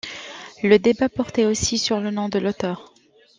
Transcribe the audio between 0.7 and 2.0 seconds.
débat portait aussi sur